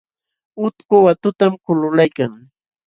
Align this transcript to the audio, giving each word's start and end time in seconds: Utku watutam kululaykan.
Utku 0.65 0.95
watutam 1.05 1.53
kululaykan. 1.63 2.31